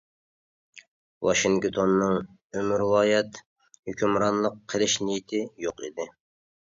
[1.25, 2.15] ۋاشىنگتوننىڭ
[2.61, 3.37] ئۆمۈرۋايەت
[3.91, 6.07] ھۆكۈمرانلىق قىلىش نىيىتى يوق ئىدى.